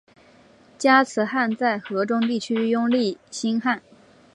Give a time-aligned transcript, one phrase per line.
[0.79, 3.83] 加兹罕在河中地区拥立新汗。